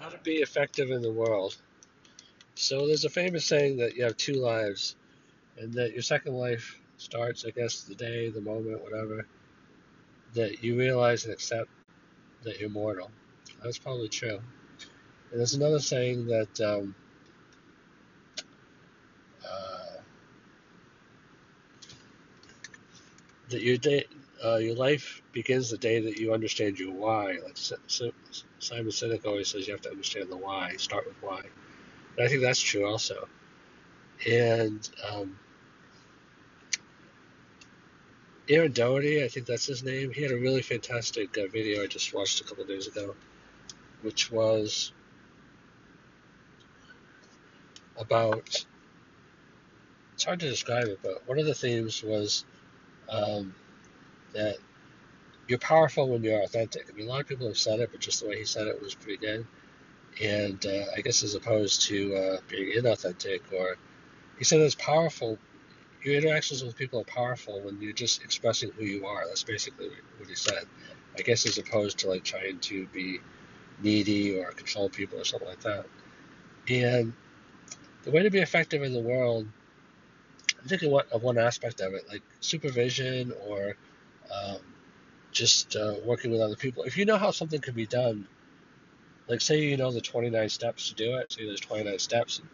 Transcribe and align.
How 0.00 0.08
to 0.08 0.18
be 0.18 0.36
effective 0.36 0.90
in 0.90 1.02
the 1.02 1.12
world. 1.12 1.54
So 2.54 2.86
there's 2.86 3.04
a 3.04 3.10
famous 3.10 3.44
saying 3.44 3.76
that 3.78 3.96
you 3.96 4.04
have 4.04 4.16
two 4.16 4.34
lives, 4.34 4.96
and 5.58 5.74
that 5.74 5.92
your 5.92 6.00
second 6.00 6.34
life 6.34 6.80
starts, 6.96 7.44
I 7.44 7.50
guess, 7.50 7.82
the 7.82 7.94
day, 7.94 8.30
the 8.30 8.40
moment, 8.40 8.82
whatever, 8.82 9.26
that 10.32 10.64
you 10.64 10.78
realize 10.78 11.24
and 11.24 11.34
accept 11.34 11.68
that 12.44 12.58
you're 12.58 12.70
mortal. 12.70 13.10
That's 13.62 13.78
probably 13.78 14.08
true. 14.08 14.40
And 15.30 15.38
there's 15.38 15.54
another 15.54 15.80
saying 15.80 16.28
that 16.28 16.60
um, 16.62 16.94
uh, 19.44 20.00
that 23.50 23.60
your 23.60 23.76
day, 23.76 24.06
uh, 24.44 24.56
your 24.56 24.74
life 24.74 25.22
begins 25.32 25.70
the 25.70 25.78
day 25.78 26.00
that 26.00 26.18
you 26.18 26.32
understand 26.32 26.78
your 26.78 26.92
why. 26.92 27.38
Like 27.44 27.56
Simon 27.56 28.12
Sinek 28.90 29.26
always 29.26 29.48
says, 29.48 29.66
you 29.66 29.74
have 29.74 29.82
to 29.82 29.90
understand 29.90 30.30
the 30.30 30.36
why. 30.36 30.74
Start 30.76 31.06
with 31.06 31.16
why. 31.22 31.42
And 32.16 32.26
I 32.26 32.28
think 32.28 32.42
that's 32.42 32.60
true 32.60 32.86
also. 32.86 33.28
And 34.28 34.88
um, 35.10 35.38
Aaron 38.48 38.72
Doherty, 38.72 39.22
I 39.22 39.28
think 39.28 39.46
that's 39.46 39.66
his 39.66 39.82
name. 39.82 40.10
He 40.10 40.22
had 40.22 40.32
a 40.32 40.36
really 40.36 40.62
fantastic 40.62 41.36
uh, 41.38 41.46
video 41.52 41.82
I 41.82 41.86
just 41.86 42.12
watched 42.12 42.40
a 42.40 42.44
couple 42.44 42.64
days 42.64 42.86
ago, 42.86 43.14
which 44.02 44.30
was 44.30 44.92
about. 47.96 48.64
It's 50.14 50.24
hard 50.24 50.40
to 50.40 50.50
describe 50.50 50.88
it, 50.88 50.98
but 51.02 51.26
one 51.26 51.38
of 51.38 51.46
the 51.46 51.54
themes 51.54 52.02
was 52.02 52.44
um, 53.08 53.54
that 54.32 54.56
you're 55.48 55.58
powerful 55.58 56.08
when 56.08 56.22
you're 56.22 56.42
authentic. 56.42 56.88
I 56.88 56.96
mean, 56.96 57.06
a 57.06 57.10
lot 57.10 57.20
of 57.20 57.26
people 57.26 57.46
have 57.48 57.58
said 57.58 57.80
it, 57.80 57.90
but 57.90 58.00
just 58.00 58.22
the 58.22 58.28
way 58.28 58.38
he 58.38 58.44
said 58.44 58.66
it 58.66 58.80
was 58.80 58.94
pretty 58.94 59.18
good. 59.18 59.46
And 60.22 60.64
uh, 60.64 60.84
I 60.96 61.00
guess 61.00 61.22
as 61.22 61.34
opposed 61.34 61.82
to 61.82 62.14
uh, 62.14 62.36
being 62.48 62.72
inauthentic, 62.76 63.40
or 63.52 63.76
he 64.38 64.44
said 64.44 64.60
it's 64.60 64.74
powerful. 64.74 65.38
Your 66.02 66.16
interactions 66.16 66.64
with 66.64 66.76
people 66.76 67.00
are 67.00 67.04
powerful 67.04 67.60
when 67.60 67.80
you're 67.80 67.92
just 67.92 68.22
expressing 68.22 68.70
who 68.72 68.84
you 68.84 69.06
are. 69.06 69.26
That's 69.26 69.42
basically 69.42 69.90
what 70.18 70.28
he 70.28 70.34
said. 70.34 70.64
I 71.18 71.22
guess 71.22 71.46
as 71.46 71.58
opposed 71.58 71.98
to 71.98 72.08
like 72.08 72.24
trying 72.24 72.58
to 72.60 72.86
be 72.86 73.20
needy 73.82 74.38
or 74.38 74.52
control 74.52 74.88
people 74.88 75.18
or 75.18 75.24
something 75.24 75.48
like 75.48 75.60
that. 75.60 75.86
And 76.68 77.12
the 78.04 78.10
way 78.10 78.22
to 78.22 78.30
be 78.30 78.38
effective 78.38 78.82
in 78.82 78.92
the 78.92 79.00
world, 79.00 79.46
I'm 80.60 80.68
thinking 80.68 80.92
of 81.12 81.22
one 81.22 81.38
aspect 81.38 81.80
of 81.80 81.94
it, 81.94 82.08
like 82.08 82.22
supervision 82.40 83.32
or 83.46 83.76
um, 84.32 84.58
just 85.32 85.76
uh, 85.76 85.94
working 86.04 86.30
with 86.30 86.40
other 86.40 86.56
people. 86.56 86.84
If 86.84 86.96
you 86.96 87.04
know 87.04 87.16
how 87.16 87.30
something 87.30 87.60
can 87.60 87.74
be 87.74 87.86
done, 87.86 88.26
like 89.28 89.40
say 89.40 89.62
you 89.62 89.76
know 89.76 89.92
the 89.92 90.00
29 90.00 90.48
steps 90.48 90.88
to 90.88 90.94
do 90.94 91.16
it, 91.18 91.32
say 91.32 91.46
there's 91.46 91.60
29 91.60 91.98
steps, 91.98 92.38
and 92.38 92.48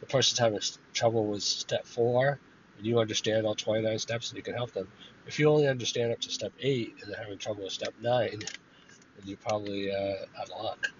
the 0.00 0.06
person's 0.06 0.38
having 0.38 0.60
trouble 0.92 1.26
with 1.26 1.42
step 1.42 1.86
four, 1.86 2.38
and 2.76 2.86
you 2.86 2.98
understand 2.98 3.46
all 3.46 3.54
29 3.54 3.98
steps 3.98 4.30
and 4.30 4.36
you 4.36 4.42
can 4.42 4.54
help 4.54 4.72
them. 4.72 4.88
If 5.26 5.38
you 5.38 5.48
only 5.48 5.68
understand 5.68 6.12
up 6.12 6.20
to 6.20 6.30
step 6.30 6.52
eight 6.60 6.94
and 7.02 7.10
they're 7.10 7.20
having 7.20 7.38
trouble 7.38 7.64
with 7.64 7.72
step 7.72 7.94
nine, 8.00 8.40
then 8.40 9.24
you're 9.24 9.36
probably 9.38 9.92
uh, 9.92 10.40
out 10.40 10.50
of 10.50 10.62
luck. 10.62 10.92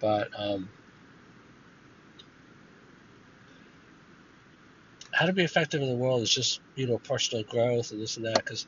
But 0.00 0.28
um, 0.36 0.68
how 5.12 5.26
to 5.26 5.32
be 5.32 5.44
effective 5.44 5.80
in 5.80 5.88
the 5.88 5.96
world 5.96 6.22
is 6.22 6.30
just 6.30 6.60
you 6.74 6.86
know 6.86 6.98
personal 6.98 7.44
growth 7.44 7.92
and 7.92 8.00
this 8.00 8.16
and 8.16 8.26
that 8.26 8.36
because 8.36 8.66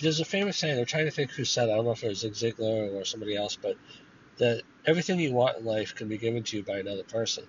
there's 0.00 0.20
a 0.20 0.24
famous 0.24 0.56
saying. 0.56 0.78
I'm 0.78 0.86
trying 0.86 1.04
to 1.04 1.10
think 1.10 1.30
who 1.30 1.44
said 1.44 1.68
it. 1.68 1.72
I 1.72 1.76
don't 1.76 1.84
know 1.84 1.92
if 1.92 2.02
it 2.02 2.08
was 2.08 2.20
Zig 2.20 2.32
Ziglar 2.32 2.94
or 2.94 3.04
somebody 3.04 3.36
else, 3.36 3.56
but 3.56 3.76
that 4.38 4.62
everything 4.86 5.20
you 5.20 5.32
want 5.32 5.58
in 5.58 5.64
life 5.64 5.94
can 5.94 6.08
be 6.08 6.16
given 6.16 6.42
to 6.44 6.56
you 6.56 6.62
by 6.62 6.78
another 6.78 7.02
person. 7.02 7.44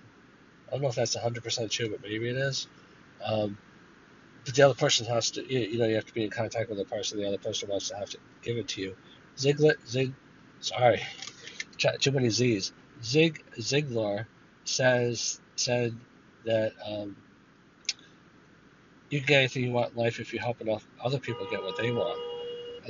I 0.68 0.72
don't 0.72 0.82
know 0.82 0.88
if 0.88 0.94
that's 0.94 1.16
100% 1.16 1.70
true, 1.70 1.90
but 1.90 2.02
maybe 2.02 2.28
it 2.28 2.36
is. 2.36 2.66
Um, 3.24 3.58
but 4.44 4.54
the 4.54 4.62
other 4.62 4.74
person 4.74 5.06
has 5.06 5.30
to, 5.32 5.52
you 5.52 5.78
know, 5.78 5.86
you 5.86 5.94
have 5.94 6.06
to 6.06 6.14
be 6.14 6.24
in 6.24 6.30
contact 6.30 6.68
with 6.68 6.78
the 6.78 6.84
person. 6.84 7.18
The 7.18 7.28
other 7.28 7.38
person 7.38 7.68
wants 7.68 7.88
to 7.88 7.96
have 7.96 8.10
to 8.10 8.18
give 8.42 8.56
it 8.56 8.68
to 8.68 8.82
you. 8.82 8.96
Ziglar, 9.36 9.74
Zig, 9.86 10.12
sorry, 10.60 11.02
too 12.00 12.12
many 12.12 12.28
Z's. 12.28 12.72
Zig 13.02 13.42
Ziglar 13.58 14.26
says 14.64 15.40
said 15.56 15.96
that 16.44 16.72
um, 16.86 17.16
you 19.10 19.18
can 19.18 19.26
get 19.26 19.38
anything 19.38 19.64
you 19.64 19.72
want 19.72 19.92
in 19.92 19.98
life 19.98 20.20
if 20.20 20.32
you 20.32 20.38
help 20.38 20.60
enough 20.60 20.86
other 21.02 21.18
people 21.18 21.46
get 21.50 21.62
what 21.62 21.76
they 21.76 21.90
want 21.90 22.31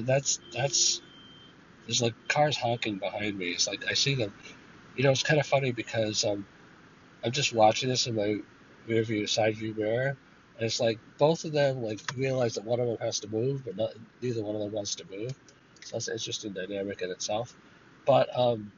that's 0.01 0.41
that's 0.53 1.01
there's 1.87 2.03
like 2.03 2.15
cars 2.29 2.57
honking 2.57 2.99
behind 2.99 3.39
me. 3.39 3.51
It's 3.51 3.67
like 3.67 3.85
I 3.89 3.95
see 3.95 4.15
them. 4.15 4.33
You 4.97 5.05
know, 5.05 5.11
it's 5.11 5.23
kind 5.23 5.41
of 5.41 5.47
funny 5.47 5.73
because 5.73 6.25
um, 6.25 6.47
I'm 7.25 7.33
just 7.33 7.53
watching 7.53 7.89
this 7.89 8.07
in 8.07 8.15
my 8.15 8.39
rear 8.87 9.03
view 9.03 9.27
side 9.27 9.57
view 9.57 9.75
mirror, 9.75 10.17
and 10.57 10.67
it's 10.67 10.81
like 10.81 10.99
both 11.19 11.45
of 11.45 11.53
them 11.53 11.83
like 11.83 12.01
realize 12.17 12.55
that 12.55 12.65
one 12.65 12.81
of 12.81 12.87
them 12.87 12.99
has 13.01 13.21
to 13.21 13.29
move, 13.29 13.65
but 13.65 13.77
not, 13.77 13.91
neither 14.21 14.43
one 14.43 14.55
of 14.55 14.61
them 14.61 14.73
wants 14.73 14.95
to 14.97 15.05
move. 15.11 15.35
So 15.85 15.97
that's 15.97 16.09
an 16.09 16.15
interesting 16.15 16.53
dynamic 16.53 17.03
in 17.03 17.11
itself. 17.11 17.55
But 18.05 18.29
um, 18.39 18.73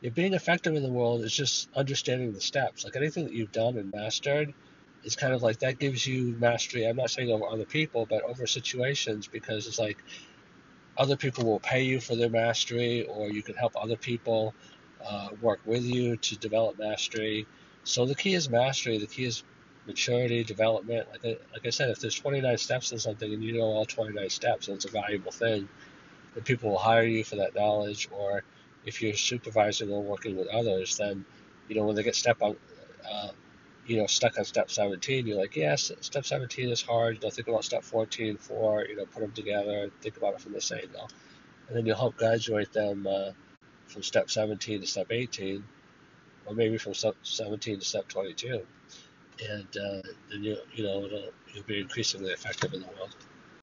yeah, 0.00 0.10
being 0.10 0.34
effective 0.34 0.74
in 0.74 0.82
the 0.82 0.92
world 0.92 1.22
is 1.22 1.32
just 1.32 1.68
understanding 1.74 2.32
the 2.32 2.40
steps. 2.40 2.84
Like 2.84 2.96
anything 2.96 3.24
that 3.24 3.32
you've 3.32 3.52
done 3.52 3.76
and 3.76 3.92
mastered, 3.92 4.54
it's 5.04 5.16
kind 5.16 5.32
of 5.32 5.42
like 5.42 5.60
that 5.60 5.78
gives 5.78 6.06
you 6.06 6.36
mastery. 6.38 6.84
I'm 6.84 6.96
not 6.96 7.10
saying 7.10 7.30
over 7.30 7.46
other 7.46 7.64
people, 7.64 8.06
but 8.06 8.22
over 8.22 8.46
situations 8.46 9.26
because 9.28 9.66
it's 9.66 9.78
like 9.78 9.98
other 10.96 11.16
people 11.16 11.44
will 11.44 11.60
pay 11.60 11.82
you 11.82 12.00
for 12.00 12.16
their 12.16 12.28
mastery, 12.28 13.04
or 13.04 13.30
you 13.30 13.42
can 13.42 13.54
help 13.54 13.72
other 13.80 13.96
people 13.96 14.54
uh, 15.06 15.28
work 15.40 15.60
with 15.64 15.84
you 15.84 16.16
to 16.16 16.36
develop 16.36 16.78
mastery. 16.78 17.46
So 17.84 18.04
the 18.04 18.14
key 18.14 18.34
is 18.34 18.50
mastery. 18.50 18.98
The 18.98 19.06
key 19.06 19.24
is 19.24 19.44
maturity, 19.86 20.44
development. 20.44 21.08
Like 21.10 21.24
I, 21.24 21.38
like 21.52 21.66
I 21.66 21.70
said, 21.70 21.90
if 21.90 22.00
there's 22.00 22.18
29 22.18 22.58
steps 22.58 22.92
in 22.92 22.98
something 22.98 23.32
and 23.32 23.42
you 23.42 23.58
know 23.58 23.64
all 23.64 23.86
29 23.86 24.28
steps, 24.28 24.68
and 24.68 24.76
it's 24.76 24.84
a 24.84 24.90
valuable 24.90 25.32
thing, 25.32 25.68
then 26.34 26.42
people 26.42 26.70
will 26.70 26.78
hire 26.78 27.04
you 27.04 27.24
for 27.24 27.36
that 27.36 27.54
knowledge. 27.54 28.08
Or 28.10 28.42
if 28.84 29.00
you're 29.00 29.14
supervising 29.14 29.90
or 29.90 30.02
working 30.02 30.36
with 30.36 30.48
others, 30.48 30.96
then 30.96 31.24
you 31.68 31.76
know 31.76 31.84
when 31.84 31.94
they 31.94 32.02
get 32.02 32.16
step 32.16 32.42
on, 32.42 32.56
uh, 33.10 33.28
you 33.88 33.96
know, 33.96 34.06
stuck 34.06 34.38
on 34.38 34.44
step 34.44 34.70
17, 34.70 35.26
you're 35.26 35.38
like, 35.38 35.56
yes, 35.56 35.90
step 36.00 36.26
17 36.26 36.68
is 36.68 36.82
hard. 36.82 37.16
You 37.16 37.20
know, 37.22 37.30
think 37.30 37.48
about 37.48 37.64
step 37.64 37.82
14, 37.82 38.36
4, 38.36 38.84
you 38.84 38.96
know, 38.96 39.06
put 39.06 39.20
them 39.20 39.32
together, 39.32 39.90
think 40.02 40.18
about 40.18 40.34
it 40.34 40.40
from 40.42 40.52
this 40.52 40.70
angle. 40.70 41.08
And 41.68 41.76
then 41.76 41.86
you'll 41.86 41.96
help 41.96 42.16
graduate 42.16 42.72
them 42.72 43.06
uh, 43.06 43.30
from 43.86 44.02
step 44.02 44.30
17 44.30 44.82
to 44.82 44.86
step 44.86 45.06
18, 45.10 45.64
or 46.46 46.54
maybe 46.54 46.76
from 46.76 46.92
step 46.92 47.16
17 47.22 47.78
to 47.78 47.84
step 47.84 48.06
22. 48.08 48.66
And 49.48 49.68
uh, 49.76 50.02
then 50.30 50.44
you, 50.44 50.58
you 50.74 50.84
know, 50.84 51.08
you'll 51.54 51.64
be 51.64 51.80
increasingly 51.80 52.32
effective 52.32 52.74
in 52.74 52.80
the 52.80 52.86
world. 52.88 53.16